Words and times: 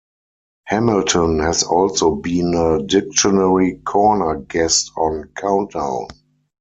Hamilton 0.65 1.37
has 1.41 1.61
also 1.61 2.15
been 2.15 2.55
a 2.55 2.81
dictionary 2.83 3.79
corner 3.85 4.37
guest 4.39 4.91
on 4.97 5.29
"Countdown". 5.37 6.07